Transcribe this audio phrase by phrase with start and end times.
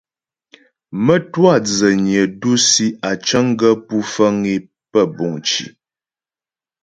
[1.05, 4.55] Mə́twâ dzənyə dǔsi á cəŋ gaə́ pú fəŋ é
[4.91, 5.65] pə́ buŋ cì.